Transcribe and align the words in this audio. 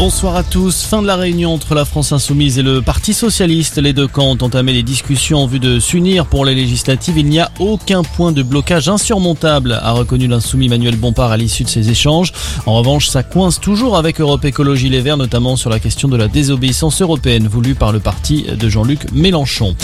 Bonsoir 0.00 0.34
à 0.34 0.42
tous. 0.42 0.84
Fin 0.84 1.02
de 1.02 1.06
la 1.06 1.16
réunion 1.16 1.52
entre 1.52 1.74
la 1.74 1.84
France 1.84 2.10
Insoumise 2.12 2.58
et 2.58 2.62
le 2.62 2.80
Parti 2.80 3.12
Socialiste. 3.12 3.76
Les 3.76 3.92
deux 3.92 4.08
camps 4.08 4.30
ont 4.30 4.38
entamé 4.42 4.72
les 4.72 4.82
discussions 4.82 5.40
en 5.40 5.46
vue 5.46 5.58
de 5.58 5.78
s'unir 5.78 6.24
pour 6.24 6.46
les 6.46 6.54
législatives. 6.54 7.18
Il 7.18 7.26
n'y 7.26 7.38
a 7.38 7.50
aucun 7.58 8.02
point 8.02 8.32
de 8.32 8.42
blocage 8.42 8.88
insurmontable, 8.88 9.78
a 9.82 9.92
reconnu 9.92 10.26
l'insoumis 10.26 10.70
Manuel 10.70 10.96
Bompard 10.96 11.32
à 11.32 11.36
l'issue 11.36 11.64
de 11.64 11.68
ces 11.68 11.90
échanges. 11.90 12.32
En 12.64 12.76
revanche, 12.76 13.08
ça 13.08 13.22
coince 13.22 13.60
toujours 13.60 13.98
avec 13.98 14.22
Europe 14.22 14.42
Écologie 14.46 14.88
Les 14.88 15.02
Verts, 15.02 15.18
notamment 15.18 15.56
sur 15.56 15.68
la 15.68 15.78
question 15.78 16.08
de 16.08 16.16
la 16.16 16.28
désobéissance 16.28 17.02
européenne 17.02 17.46
voulue 17.46 17.74
par 17.74 17.92
le 17.92 18.00
parti 18.00 18.44
de 18.44 18.68
Jean-Luc 18.70 19.12
Mélenchon. 19.12 19.76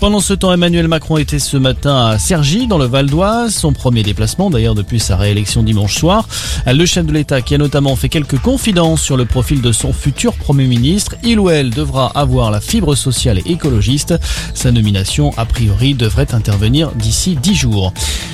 Pendant 0.00 0.20
ce 0.20 0.32
temps, 0.32 0.50
Emmanuel 0.50 0.88
Macron 0.88 1.18
était 1.18 1.38
ce 1.38 1.58
matin 1.58 2.06
à 2.06 2.18
Cergy, 2.18 2.68
dans 2.68 2.78
le 2.78 2.86
Val 2.86 3.04
d'Oise, 3.04 3.54
son 3.54 3.74
premier 3.74 4.02
déplacement 4.02 4.48
d'ailleurs 4.48 4.74
depuis 4.74 4.98
sa 4.98 5.18
réélection 5.18 5.62
dimanche 5.62 5.94
soir. 5.94 6.26
Le 6.66 6.86
chef 6.86 7.04
de 7.04 7.12
l'État 7.12 7.42
qui 7.42 7.54
a 7.54 7.58
notamment 7.58 7.96
fait 7.96 8.08
quelques 8.08 8.38
confidences 8.38 9.02
sur 9.02 9.18
le 9.18 9.26
profil 9.26 9.57
de 9.60 9.72
son 9.72 9.92
futur 9.92 10.34
Premier 10.34 10.66
ministre. 10.66 11.16
Il 11.22 11.40
ou 11.40 11.50
elle 11.50 11.70
devra 11.70 12.10
avoir 12.14 12.50
la 12.50 12.60
fibre 12.60 12.94
sociale 12.94 13.38
et 13.38 13.52
écologiste. 13.52 14.14
Sa 14.54 14.72
nomination, 14.72 15.32
a 15.36 15.44
priori, 15.44 15.94
devrait 15.94 16.34
intervenir 16.34 16.92
d'ici 16.92 17.36
dix 17.40 17.54
jours. 17.54 17.92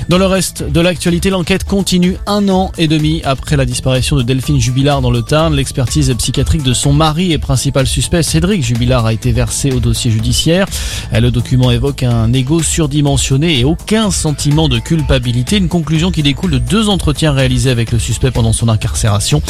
Dans 0.09 0.17
le 0.17 0.25
reste 0.25 0.63
de 0.63 0.79
l'actualité, 0.79 1.29
l'enquête 1.29 1.63
continue 1.63 2.17
un 2.27 2.47
an 2.49 2.71
et 2.77 2.87
demi 2.87 3.21
après 3.23 3.57
la 3.57 3.65
disparition 3.65 4.15
de 4.15 4.21
Delphine 4.21 4.59
Jubilard 4.59 5.01
dans 5.01 5.11
le 5.11 5.21
Tarn. 5.21 5.55
L'expertise 5.55 6.13
psychiatrique 6.17 6.63
de 6.63 6.73
son 6.73 6.93
mari 6.93 7.31
et 7.31 7.37
principal 7.37 7.87
suspect, 7.87 8.21
Cédric 8.21 8.63
Jubilard, 8.63 9.05
a 9.05 9.13
été 9.13 9.31
versée 9.31 9.71
au 9.71 9.79
dossier 9.79 10.11
judiciaire. 10.11 10.67
Le 11.11 11.31
document 11.31 11.71
évoque 11.71 12.03
un 12.03 12.31
ego 12.33 12.61
surdimensionné 12.61 13.59
et 13.59 13.63
aucun 13.63 14.11
sentiment 14.11 14.69
de 14.69 14.79
culpabilité. 14.79 15.57
Une 15.57 15.69
conclusion 15.69 16.11
qui 16.11 16.23
découle 16.23 16.51
de 16.51 16.59
deux 16.59 16.89
entretiens 16.89 17.31
réalisés 17.31 17.71
avec 17.71 17.91
le 17.91 17.99
suspect 17.99 18.31
pendant 18.31 18.53
son 18.53 18.69
incarcération. 18.69 19.41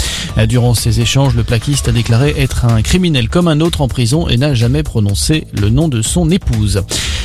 Durant 0.48 0.74
ces 0.74 1.02
échanges, 1.02 1.36
le 1.36 1.44
a 1.66 1.92
déclaré 1.92 2.36
être 2.38 2.66
un 2.66 2.84
criminel 2.84 3.28
comme 3.28 3.48
un 3.48 3.60
autre 3.60 3.82
en 3.82 3.88
prison 3.88 4.28
et 4.28 4.38
n'a 4.38 4.54
jamais 4.54 4.84
prononcé 4.84 5.48
le 5.52 5.70
nom 5.70 5.88
de 5.88 6.04
son 6.04 6.30
épouse. 6.30 6.84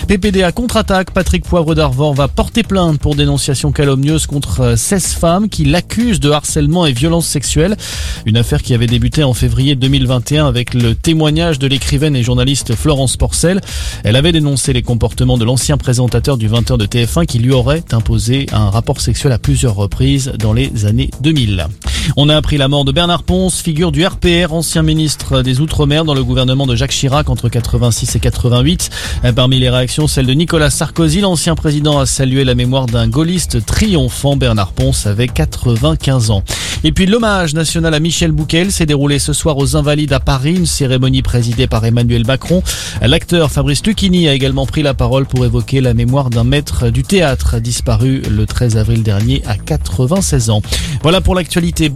PPDA 0.09 0.51
contre-attaque, 0.51 1.11
Patrick 1.11 1.45
Poivre 1.45 1.75
d'Arvor 1.75 2.15
va 2.15 2.27
porter 2.27 2.63
plainte 2.63 2.99
pour 2.99 3.15
dénonciation 3.15 3.71
calomnieuse 3.71 4.27
contre 4.27 4.77
16 4.79 5.13
femmes 5.13 5.49
qui 5.51 5.67
l'accusent 5.67 6.21
de 6.21 6.31
harcèlement 6.31 6.87
et 6.87 6.93
violence 6.93 7.27
sexuelle. 7.27 7.77
Une 8.25 8.39
affaire 8.39 8.63
qui 8.63 8.73
avait 8.73 8.87
débuté 8.87 9.25
en 9.25 9.35
février 9.35 9.75
2021 9.75 10.47
avec 10.47 10.73
le 10.73 10.95
témoignage 10.95 11.59
de 11.59 11.67
l'écrivaine 11.67 12.17
et 12.17 12.23
journaliste 12.23 12.75
Florence 12.75 13.19
Porcel. 13.19 13.61
Elle 14.05 14.17
avait 14.17 14.33
dénoncé 14.33 14.73
les 14.73 14.83
comportements 14.83 15.37
de 15.37 15.45
l'ancien 15.45 15.77
présentateur 15.77 16.39
du 16.39 16.49
20h 16.49 16.79
de 16.79 16.87
TF1 16.87 17.27
qui 17.27 17.41
lui 17.41 17.53
aurait 17.53 17.85
imposé 17.93 18.47
un 18.53 18.71
rapport 18.71 19.03
sexuel 19.03 19.35
à 19.35 19.39
plusieurs 19.39 19.75
reprises 19.75 20.33
dans 20.39 20.55
les 20.55 20.87
années 20.87 21.11
2000. 21.21 21.67
On 22.17 22.29
a 22.29 22.37
appris 22.37 22.57
la 22.57 22.69
mort 22.69 22.85
de 22.85 22.93
Bernard 22.93 23.23
Ponce, 23.23 23.61
figure 23.61 23.93
du 23.93 24.05
RPR, 24.05 24.53
ancien 24.53 24.83
ministre 24.83 25.43
des 25.43 25.61
Outre-mer 25.61 26.05
dans 26.05 26.15
le 26.15 26.25
gouvernement 26.25 26.67
de 26.67 26.75
Jacques 26.75 26.91
Chirac 26.91 27.29
entre 27.31 27.49
86 27.49 28.17
et 28.17 28.21
88. 28.21 28.91
Parmi 29.37 29.59
les 29.59 29.71
réactions, 29.71 30.07
celle 30.07 30.27
de 30.27 30.33
Nicolas 30.33 30.71
Sarkozy, 30.71 31.21
l'ancien 31.21 31.55
président 31.55 31.99
a 31.99 32.07
salué 32.07 32.45
la 32.45 32.55
mémoire 32.55 32.87
d'un 32.87 33.09
gaulliste 33.09 33.65
triomphant. 33.65 34.37
Bernard 34.37 34.73
Ponce 34.73 35.07
avait 35.07 35.29
95 35.29 36.31
ans. 36.31 36.43
Et 36.83 36.93
puis 36.93 37.05
l'hommage 37.05 37.53
national 37.53 37.93
à 37.93 38.01
Michel 38.01 38.33
Bouquet 38.33 38.71
s'est 38.71 38.87
déroulé 38.87 39.19
ce 39.19 39.35
soir 39.35 39.59
aux 39.59 39.77
Invalides 39.77 40.15
à 40.15 40.21
Paris, 40.21 40.55
une 40.55 40.67
cérémonie 40.67 41.21
présidée 41.23 41.67
par 41.67 41.85
Emmanuel 41.85 42.27
Macron. 42.27 42.63
L'acteur 43.03 43.51
Fabrice 43.51 43.85
Lucchini 43.85 44.29
a 44.29 44.35
également 44.35 44.65
pris 44.65 44.83
la 44.83 44.95
parole 44.95 45.27
pour 45.27 45.45
évoquer 45.45 45.81
la 45.83 45.93
mémoire 45.93 46.31
d'un 46.31 46.45
maître 46.45 46.89
du 46.89 47.03
théâtre 47.03 47.59
disparu 47.59 48.23
le 48.31 48.47
13 48.47 48.79
avril 48.79 49.03
dernier 49.03 49.43
à 49.47 49.57
96 49.57 50.51
ans. 50.51 50.63
Voilà 51.03 51.21
pour 51.21 51.35
l'actualité. 51.35 51.91